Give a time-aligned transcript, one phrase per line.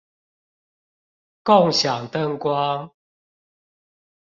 [1.43, 2.91] 共享燈光